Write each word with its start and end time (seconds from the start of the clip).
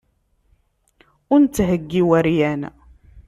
Ur 1.31 1.39
netthegi 1.43 2.01
iweryan. 2.01 2.61